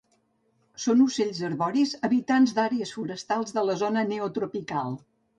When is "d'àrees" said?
2.59-2.93